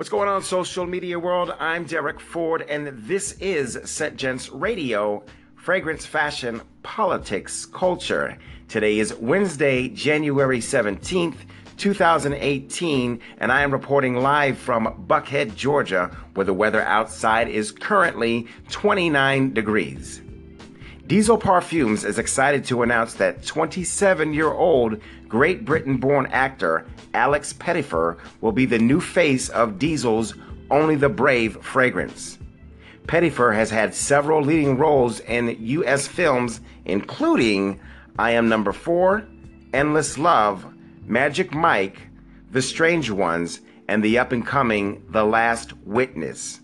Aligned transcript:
What's 0.00 0.08
going 0.08 0.30
on, 0.30 0.42
social 0.42 0.86
media 0.86 1.18
world? 1.18 1.54
I'm 1.60 1.84
Derek 1.84 2.20
Ford, 2.20 2.62
and 2.70 2.86
this 3.06 3.32
is 3.32 3.78
Scent 3.84 4.16
Gents 4.16 4.48
Radio, 4.48 5.22
fragrance, 5.56 6.06
fashion, 6.06 6.62
politics, 6.82 7.66
culture. 7.66 8.38
Today 8.66 8.98
is 8.98 9.12
Wednesday, 9.16 9.88
January 9.88 10.60
17th, 10.60 11.36
2018, 11.76 13.20
and 13.40 13.52
I 13.52 13.60
am 13.60 13.70
reporting 13.70 14.16
live 14.16 14.56
from 14.56 15.04
Buckhead, 15.06 15.54
Georgia, 15.54 16.16
where 16.32 16.46
the 16.46 16.54
weather 16.54 16.80
outside 16.80 17.48
is 17.48 17.70
currently 17.70 18.46
29 18.70 19.52
degrees. 19.52 20.22
Diesel 21.10 21.38
Parfums 21.38 22.04
is 22.04 22.20
excited 22.20 22.64
to 22.66 22.82
announce 22.84 23.14
that 23.14 23.44
27 23.44 24.32
year 24.32 24.52
old 24.52 25.00
Great 25.26 25.64
Britain 25.64 25.96
born 25.96 26.26
actor 26.26 26.86
Alex 27.14 27.52
Pettyfer 27.52 28.16
will 28.40 28.52
be 28.52 28.64
the 28.64 28.78
new 28.78 29.00
face 29.00 29.48
of 29.48 29.76
Diesel's 29.76 30.34
Only 30.70 30.94
the 30.94 31.08
Brave 31.08 31.56
fragrance. 31.64 32.38
Pettyfer 33.08 33.52
has 33.52 33.70
had 33.70 33.92
several 33.92 34.40
leading 34.40 34.78
roles 34.78 35.18
in 35.18 35.56
U.S. 35.58 36.06
films, 36.06 36.60
including 36.84 37.80
I 38.16 38.30
Am 38.30 38.48
Number 38.48 38.72
Four, 38.72 39.26
Endless 39.74 40.16
Love, 40.16 40.64
Magic 41.06 41.52
Mike, 41.52 42.02
The 42.52 42.62
Strange 42.62 43.10
Ones, 43.10 43.62
and 43.88 44.04
the 44.04 44.16
up 44.16 44.30
and 44.30 44.46
coming 44.46 45.04
The 45.08 45.24
Last 45.24 45.76
Witness. 45.78 46.60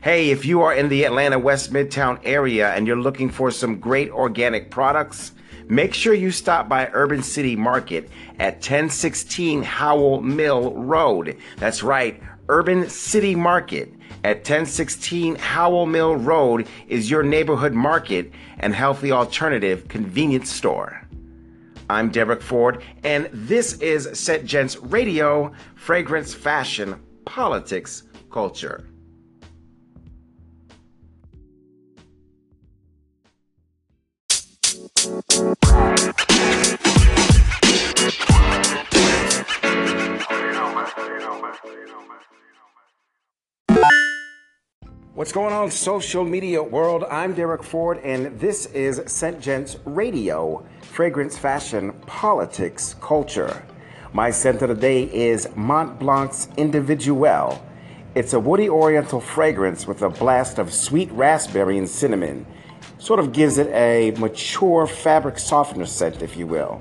Hey, 0.00 0.30
if 0.30 0.44
you 0.44 0.62
are 0.62 0.72
in 0.72 0.88
the 0.88 1.02
Atlanta 1.04 1.40
West 1.40 1.72
Midtown 1.72 2.20
area 2.22 2.72
and 2.72 2.86
you're 2.86 2.94
looking 2.94 3.28
for 3.28 3.50
some 3.50 3.80
great 3.80 4.12
organic 4.12 4.70
products, 4.70 5.32
make 5.68 5.92
sure 5.92 6.14
you 6.14 6.30
stop 6.30 6.68
by 6.68 6.88
Urban 6.92 7.20
City 7.20 7.56
Market 7.56 8.08
at 8.38 8.54
1016 8.54 9.64
Howell 9.64 10.22
Mill 10.22 10.72
Road. 10.74 11.36
That's 11.56 11.82
right, 11.82 12.22
Urban 12.48 12.88
City 12.88 13.34
Market 13.34 13.92
at 14.22 14.36
1016 14.36 15.34
Howell 15.34 15.86
Mill 15.86 16.14
Road 16.14 16.68
is 16.86 17.10
your 17.10 17.24
neighborhood 17.24 17.72
market 17.72 18.30
and 18.60 18.76
healthy 18.76 19.10
alternative 19.10 19.88
convenience 19.88 20.48
store. 20.48 21.02
I'm 21.90 22.10
Derek 22.10 22.40
Ford, 22.40 22.84
and 23.02 23.28
this 23.32 23.72
is 23.80 24.08
Scent 24.16 24.44
Gents 24.44 24.76
Radio, 24.76 25.52
Fragrance, 25.74 26.32
Fashion, 26.34 27.00
Politics, 27.24 28.04
Culture. 28.30 28.84
What's 35.38 35.54
going 45.30 45.52
on, 45.52 45.70
social 45.70 46.24
media 46.24 46.60
world? 46.60 47.04
I'm 47.08 47.34
Derek 47.34 47.62
Ford, 47.62 47.98
and 47.98 48.36
this 48.40 48.66
is 48.66 49.00
Scent 49.06 49.40
Gents 49.40 49.76
Radio, 49.84 50.66
fragrance, 50.80 51.38
fashion, 51.38 51.92
politics, 52.06 52.96
culture. 53.00 53.62
My 54.12 54.32
scent 54.32 54.62
of 54.62 54.70
the 54.70 54.74
day 54.74 55.04
is 55.04 55.48
Mont 55.54 56.00
Blanc's 56.00 56.48
Individuelle. 56.56 57.64
It's 58.16 58.32
a 58.32 58.40
woody 58.40 58.68
oriental 58.68 59.20
fragrance 59.20 59.86
with 59.86 60.02
a 60.02 60.08
blast 60.08 60.58
of 60.58 60.74
sweet 60.74 61.12
raspberry 61.12 61.78
and 61.78 61.88
cinnamon. 61.88 62.44
Sort 62.98 63.20
of 63.20 63.32
gives 63.32 63.58
it 63.58 63.68
a 63.68 64.10
mature 64.18 64.86
fabric 64.86 65.38
softener 65.38 65.86
scent, 65.86 66.20
if 66.20 66.36
you 66.36 66.46
will. 66.46 66.80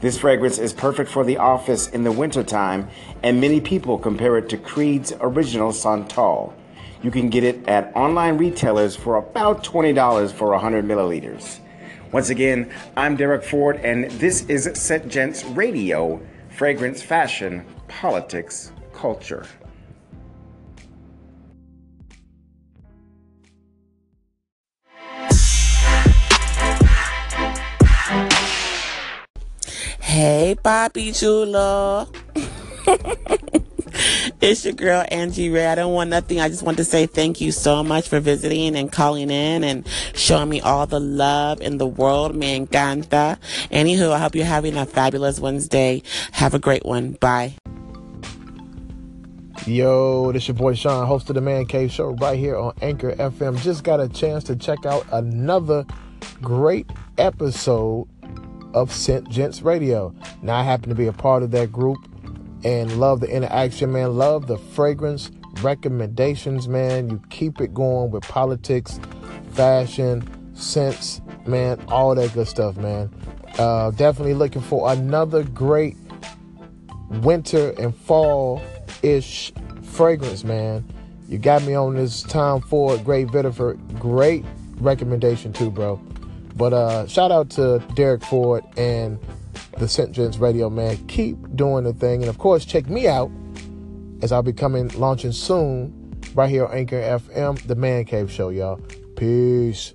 This 0.00 0.18
fragrance 0.18 0.58
is 0.58 0.72
perfect 0.72 1.10
for 1.10 1.22
the 1.22 1.36
office 1.36 1.88
in 1.88 2.04
the 2.04 2.12
wintertime, 2.12 2.88
and 3.22 3.38
many 3.38 3.60
people 3.60 3.98
compare 3.98 4.38
it 4.38 4.48
to 4.48 4.56
Creed's 4.56 5.12
original 5.20 5.72
Santal. 5.72 6.54
You 7.02 7.10
can 7.10 7.28
get 7.28 7.44
it 7.44 7.68
at 7.68 7.94
online 7.94 8.38
retailers 8.38 8.96
for 8.96 9.16
about 9.16 9.62
$20 9.62 10.32
for 10.32 10.48
100 10.50 10.86
milliliters. 10.86 11.60
Once 12.12 12.30
again, 12.30 12.72
I'm 12.96 13.16
Derek 13.16 13.44
Ford, 13.44 13.76
and 13.84 14.10
this 14.12 14.46
is 14.46 14.70
Scent 14.74 15.08
Gents 15.08 15.44
Radio, 15.44 16.20
fragrance, 16.48 17.02
fashion, 17.02 17.66
politics, 17.86 18.72
culture. 18.94 19.44
Hey, 30.10 30.56
Bobby 30.60 31.12
Jula. 31.12 32.08
It's 34.40 34.64
your 34.64 34.74
girl 34.74 35.04
Angie 35.08 35.50
Ray. 35.50 35.66
I 35.66 35.76
don't 35.76 35.92
want 35.92 36.10
nothing. 36.10 36.40
I 36.40 36.48
just 36.48 36.64
want 36.64 36.78
to 36.78 36.84
say 36.84 37.06
thank 37.06 37.40
you 37.40 37.52
so 37.52 37.84
much 37.84 38.08
for 38.08 38.18
visiting 38.18 38.74
and 38.74 38.90
calling 38.90 39.30
in 39.30 39.62
and 39.62 39.86
showing 40.14 40.48
me 40.48 40.60
all 40.60 40.86
the 40.86 40.98
love 40.98 41.60
in 41.60 41.78
the 41.78 41.86
world. 41.86 42.34
Me 42.34 42.58
encanta. 42.58 43.38
Anywho, 43.70 44.10
I 44.10 44.18
hope 44.18 44.34
you're 44.34 44.46
having 44.46 44.76
a 44.76 44.84
fabulous 44.84 45.38
Wednesday. 45.38 46.02
Have 46.32 46.54
a 46.54 46.58
great 46.58 46.84
one. 46.84 47.12
Bye. 47.12 47.54
Yo, 49.66 50.32
this 50.32 50.48
your 50.48 50.56
boy 50.56 50.74
Sean, 50.74 51.06
host 51.06 51.28
of 51.28 51.34
the 51.34 51.40
Man 51.40 51.66
Cave 51.66 51.92
Show 51.92 52.16
right 52.16 52.38
here 52.38 52.56
on 52.56 52.74
Anchor 52.82 53.12
FM. 53.12 53.60
Just 53.62 53.84
got 53.84 54.00
a 54.00 54.08
chance 54.08 54.42
to 54.44 54.56
check 54.56 54.86
out 54.86 55.06
another 55.12 55.86
great 56.42 56.90
episode 57.18 58.08
of 58.74 58.92
Scent 58.92 59.28
Gents 59.28 59.62
Radio. 59.62 60.14
Now 60.42 60.56
I 60.56 60.62
happen 60.62 60.88
to 60.88 60.94
be 60.94 61.06
a 61.06 61.12
part 61.12 61.42
of 61.42 61.50
that 61.52 61.72
group 61.72 61.98
and 62.64 62.98
love 62.98 63.20
the 63.20 63.28
interaction, 63.28 63.92
man. 63.92 64.16
Love 64.16 64.46
the 64.46 64.58
fragrance 64.58 65.30
recommendations, 65.62 66.68
man. 66.68 67.10
You 67.10 67.22
keep 67.30 67.60
it 67.60 67.74
going 67.74 68.10
with 68.10 68.22
politics, 68.24 69.00
fashion, 69.52 70.54
scents, 70.54 71.20
man, 71.46 71.82
all 71.88 72.14
that 72.14 72.32
good 72.32 72.48
stuff, 72.48 72.76
man. 72.76 73.10
Uh, 73.58 73.90
definitely 73.90 74.34
looking 74.34 74.62
for 74.62 74.92
another 74.92 75.42
great 75.42 75.96
winter 77.22 77.74
and 77.78 77.94
fall 77.94 78.62
ish 79.02 79.52
fragrance, 79.82 80.44
man. 80.44 80.84
You 81.28 81.38
got 81.38 81.62
me 81.62 81.74
on 81.74 81.94
this 81.94 82.22
Tom 82.22 82.60
Ford 82.60 83.04
Grey 83.04 83.24
Vetiver. 83.24 83.78
Great 83.98 84.44
recommendation, 84.78 85.52
too, 85.52 85.70
bro. 85.70 86.00
But 86.60 86.74
uh, 86.74 87.06
shout 87.06 87.32
out 87.32 87.48
to 87.52 87.82
Derek 87.94 88.22
Ford 88.22 88.62
and 88.76 89.18
the 89.78 89.88
Scent 89.88 90.12
Gents 90.12 90.36
Radio, 90.36 90.68
man. 90.68 90.98
Keep 91.06 91.56
doing 91.56 91.84
the 91.84 91.94
thing. 91.94 92.20
And 92.20 92.28
of 92.28 92.36
course, 92.36 92.66
check 92.66 92.86
me 92.86 93.08
out 93.08 93.30
as 94.20 94.30
I'll 94.30 94.42
be 94.42 94.52
coming, 94.52 94.88
launching 94.88 95.32
soon, 95.32 96.20
right 96.34 96.50
here 96.50 96.66
on 96.66 96.76
Anchor 96.76 97.00
FM, 97.00 97.66
The 97.66 97.76
Man 97.76 98.04
Cave 98.04 98.30
Show, 98.30 98.50
y'all. 98.50 98.76
Peace. 99.16 99.94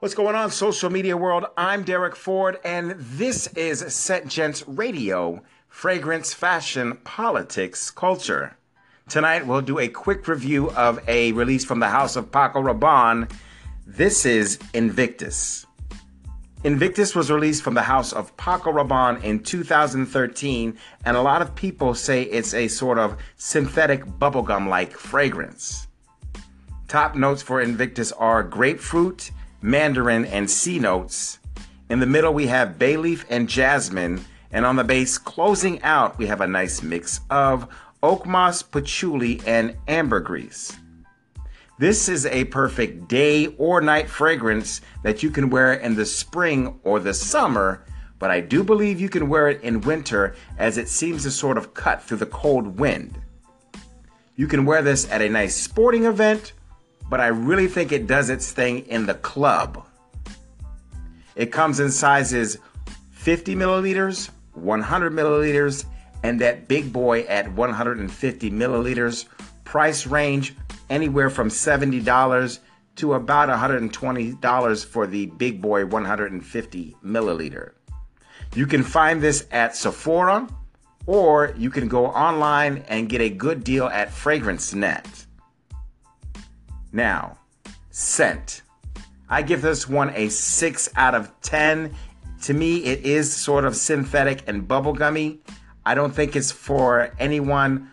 What's 0.00 0.16
going 0.16 0.34
on, 0.34 0.50
social 0.50 0.90
media 0.90 1.16
world? 1.16 1.44
I'm 1.56 1.84
Derek 1.84 2.16
Ford, 2.16 2.58
and 2.64 2.96
this 2.98 3.46
is 3.54 3.94
Scent 3.94 4.26
Gents 4.26 4.66
Radio, 4.66 5.44
fragrance, 5.68 6.34
fashion, 6.34 6.96
politics, 7.04 7.92
culture. 7.92 8.56
Tonight, 9.08 9.46
we'll 9.46 9.60
do 9.60 9.78
a 9.78 9.86
quick 9.86 10.26
review 10.26 10.72
of 10.72 10.98
a 11.08 11.30
release 11.30 11.64
from 11.64 11.78
the 11.78 11.88
house 11.88 12.16
of 12.16 12.32
Paco 12.32 12.60
Rabanne. 12.60 13.30
This 13.90 14.26
is 14.26 14.58
Invictus. 14.74 15.64
Invictus 16.62 17.14
was 17.14 17.30
released 17.30 17.62
from 17.62 17.72
the 17.72 17.80
house 17.80 18.12
of 18.12 18.36
Paco 18.36 18.70
Rabanne 18.70 19.24
in 19.24 19.42
2013, 19.42 20.76
and 21.06 21.16
a 21.16 21.22
lot 21.22 21.40
of 21.40 21.54
people 21.54 21.94
say 21.94 22.24
it's 22.24 22.52
a 22.52 22.68
sort 22.68 22.98
of 22.98 23.16
synthetic 23.36 24.04
bubblegum 24.04 24.68
like 24.68 24.92
fragrance. 24.92 25.86
Top 26.86 27.16
notes 27.16 27.40
for 27.40 27.62
Invictus 27.62 28.12
are 28.12 28.42
grapefruit, 28.42 29.30
mandarin, 29.62 30.26
and 30.26 30.50
sea 30.50 30.78
notes. 30.78 31.38
In 31.88 31.98
the 31.98 32.06
middle, 32.06 32.34
we 32.34 32.46
have 32.46 32.78
bay 32.78 32.98
leaf 32.98 33.24
and 33.30 33.48
jasmine, 33.48 34.22
and 34.52 34.66
on 34.66 34.76
the 34.76 34.84
base, 34.84 35.16
closing 35.16 35.82
out, 35.82 36.18
we 36.18 36.26
have 36.26 36.42
a 36.42 36.46
nice 36.46 36.82
mix 36.82 37.22
of 37.30 37.66
oak 38.02 38.26
moss, 38.26 38.60
patchouli, 38.60 39.40
and 39.46 39.74
ambergris. 39.88 40.76
This 41.78 42.08
is 42.08 42.26
a 42.26 42.44
perfect 42.46 43.06
day 43.06 43.54
or 43.56 43.80
night 43.80 44.10
fragrance 44.10 44.80
that 45.04 45.22
you 45.22 45.30
can 45.30 45.48
wear 45.48 45.74
in 45.74 45.94
the 45.94 46.04
spring 46.04 46.80
or 46.82 46.98
the 46.98 47.14
summer, 47.14 47.84
but 48.18 48.32
I 48.32 48.40
do 48.40 48.64
believe 48.64 49.00
you 49.00 49.08
can 49.08 49.28
wear 49.28 49.48
it 49.48 49.62
in 49.62 49.80
winter 49.82 50.34
as 50.58 50.76
it 50.76 50.88
seems 50.88 51.22
to 51.22 51.30
sort 51.30 51.56
of 51.56 51.74
cut 51.74 52.02
through 52.02 52.16
the 52.16 52.26
cold 52.26 52.80
wind. 52.80 53.20
You 54.34 54.48
can 54.48 54.64
wear 54.64 54.82
this 54.82 55.08
at 55.08 55.22
a 55.22 55.28
nice 55.28 55.54
sporting 55.54 56.06
event, 56.06 56.52
but 57.08 57.20
I 57.20 57.28
really 57.28 57.68
think 57.68 57.92
it 57.92 58.08
does 58.08 58.28
its 58.28 58.50
thing 58.50 58.80
in 58.86 59.06
the 59.06 59.14
club. 59.14 59.86
It 61.36 61.52
comes 61.52 61.78
in 61.78 61.92
sizes 61.92 62.58
50 63.10 63.54
milliliters, 63.54 64.30
100 64.54 65.12
milliliters, 65.12 65.84
and 66.24 66.40
that 66.40 66.66
big 66.66 66.92
boy 66.92 67.20
at 67.22 67.52
150 67.52 68.50
milliliters. 68.50 69.26
Price 69.62 70.08
range 70.08 70.56
anywhere 70.90 71.30
from 71.30 71.48
$70 71.48 72.58
to 72.96 73.14
about 73.14 73.48
$120 73.48 74.86
for 74.86 75.06
the 75.06 75.26
big 75.26 75.62
boy 75.62 75.86
150 75.86 76.96
milliliter. 77.04 77.72
You 78.54 78.66
can 78.66 78.82
find 78.82 79.22
this 79.22 79.46
at 79.50 79.76
Sephora 79.76 80.48
or 81.06 81.54
you 81.56 81.70
can 81.70 81.88
go 81.88 82.06
online 82.06 82.84
and 82.88 83.08
get 83.08 83.20
a 83.20 83.30
good 83.30 83.64
deal 83.64 83.86
at 83.86 84.10
FragranceNet. 84.10 85.26
Now, 86.92 87.38
scent. 87.90 88.62
I 89.28 89.42
give 89.42 89.62
this 89.62 89.88
one 89.88 90.10
a 90.14 90.28
6 90.28 90.90
out 90.96 91.14
of 91.14 91.32
10. 91.42 91.94
To 92.42 92.54
me, 92.54 92.84
it 92.84 93.04
is 93.04 93.34
sort 93.34 93.64
of 93.64 93.76
synthetic 93.76 94.42
and 94.46 94.66
bubblegummy. 94.66 95.38
I 95.84 95.94
don't 95.94 96.14
think 96.14 96.36
it's 96.36 96.50
for 96.50 97.14
anyone 97.18 97.90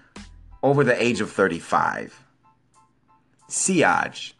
over 0.63 0.83
the 0.83 1.01
age 1.01 1.21
of 1.21 1.31
35. 1.31 2.24
Sillage. 3.49 4.33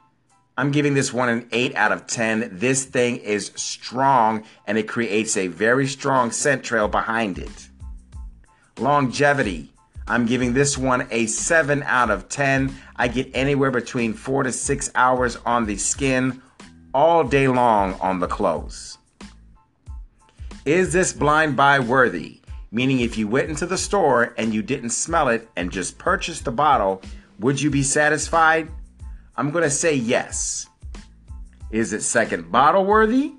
I'm 0.57 0.71
giving 0.71 0.93
this 0.93 1.13
one 1.13 1.29
an 1.29 1.47
8 1.51 1.75
out 1.75 1.91
of 1.91 2.07
10. 2.07 2.49
This 2.53 2.85
thing 2.85 3.17
is 3.17 3.51
strong 3.55 4.43
and 4.67 4.77
it 4.77 4.87
creates 4.87 5.35
a 5.35 5.47
very 5.47 5.85
strong 5.85 6.31
scent 6.31 6.63
trail 6.63 6.87
behind 6.87 7.37
it. 7.37 7.69
Longevity. 8.79 9.71
I'm 10.07 10.25
giving 10.25 10.53
this 10.53 10.77
one 10.77 11.07
a 11.11 11.25
7 11.25 11.83
out 11.83 12.09
of 12.09 12.29
10. 12.29 12.73
I 12.95 13.07
get 13.07 13.29
anywhere 13.33 13.71
between 13.71 14.13
4 14.13 14.43
to 14.43 14.51
6 14.51 14.91
hours 14.95 15.37
on 15.45 15.65
the 15.65 15.77
skin 15.77 16.41
all 16.93 17.23
day 17.23 17.47
long 17.47 17.95
on 17.95 18.19
the 18.19 18.27
clothes. 18.27 18.97
Is 20.65 20.93
this 20.93 21.11
blind 21.11 21.55
buy 21.55 21.79
worthy? 21.79 22.39
Meaning, 22.71 23.01
if 23.01 23.17
you 23.17 23.27
went 23.27 23.49
into 23.49 23.65
the 23.65 23.77
store 23.77 24.33
and 24.37 24.53
you 24.53 24.61
didn't 24.61 24.89
smell 24.89 25.29
it 25.29 25.49
and 25.55 25.71
just 25.71 25.97
purchased 25.97 26.45
the 26.45 26.51
bottle, 26.51 27.01
would 27.39 27.61
you 27.61 27.69
be 27.69 27.83
satisfied? 27.83 28.69
I'm 29.37 29.51
going 29.51 29.63
to 29.63 29.69
say 29.69 29.95
yes. 29.95 30.69
Is 31.69 31.91
it 31.91 32.03
second 32.03 32.51
bottle 32.51 32.85
worthy? 32.85 33.33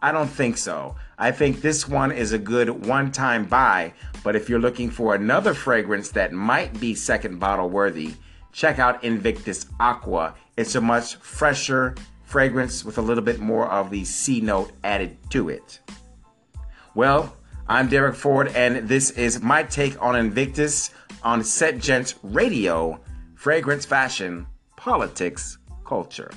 I 0.00 0.12
don't 0.12 0.28
think 0.28 0.56
so. 0.56 0.96
I 1.18 1.30
think 1.30 1.60
this 1.60 1.86
one 1.86 2.10
is 2.10 2.32
a 2.32 2.38
good 2.38 2.86
one 2.86 3.12
time 3.12 3.44
buy, 3.44 3.92
but 4.24 4.34
if 4.34 4.48
you're 4.48 4.58
looking 4.58 4.90
for 4.90 5.14
another 5.14 5.52
fragrance 5.52 6.08
that 6.10 6.32
might 6.32 6.78
be 6.80 6.94
second 6.94 7.38
bottle 7.38 7.68
worthy, 7.68 8.14
check 8.50 8.78
out 8.78 9.04
Invictus 9.04 9.66
Aqua. 9.78 10.34
It's 10.56 10.74
a 10.74 10.80
much 10.80 11.16
fresher 11.16 11.94
fragrance 12.24 12.82
with 12.82 12.96
a 12.96 13.02
little 13.02 13.22
bit 13.22 13.40
more 13.40 13.68
of 13.68 13.90
the 13.90 14.04
sea 14.04 14.40
note 14.40 14.72
added 14.82 15.18
to 15.30 15.50
it. 15.50 15.80
Well, 16.94 17.36
I'm 17.68 17.88
Derek 17.88 18.16
Ford, 18.16 18.48
and 18.48 18.88
this 18.88 19.10
is 19.10 19.42
my 19.42 19.62
take 19.64 20.00
on 20.02 20.16
Invictus 20.16 20.90
on 21.22 21.44
Scent 21.44 21.82
Gents 21.82 22.14
Radio, 22.22 22.98
fragrance 23.34 23.84
fashion 23.84 24.46
politics, 24.82 25.58
culture. 25.84 26.28